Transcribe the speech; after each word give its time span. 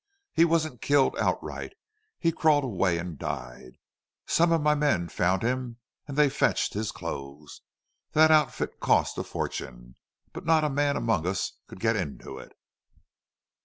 He 0.33 0.45
wasn't 0.45 0.81
killed 0.81 1.15
outright. 1.19 1.73
He 2.17 2.31
crawled 2.31 2.63
away 2.63 2.97
and 2.97 3.19
died. 3.19 3.73
Some 4.25 4.51
of 4.51 4.59
my 4.59 4.73
men 4.73 5.09
found 5.09 5.43
him 5.43 5.77
and 6.07 6.17
they 6.17 6.27
fetched 6.27 6.73
his 6.73 6.91
clothes. 6.91 7.61
That 8.13 8.31
outfit 8.31 8.79
cost 8.79 9.19
a 9.19 9.23
fortune. 9.23 9.97
But 10.33 10.43
not 10.47 10.63
a 10.63 10.71
man 10.71 10.95
among 10.97 11.27
us 11.27 11.51
could 11.67 11.79
get 11.79 11.95
into 11.95 12.39
it." 12.39 12.51